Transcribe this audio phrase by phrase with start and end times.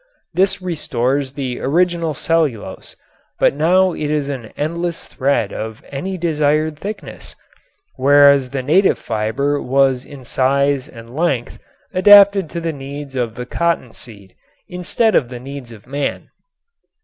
[0.33, 2.95] This restores the original cellulose,
[3.39, 7.35] but now it is an endless thread of any desired thickness,
[7.97, 11.59] whereas the native fiber was in size and length
[11.93, 14.33] adapted to the needs of the cottonseed
[14.67, 16.31] instead of the needs of man.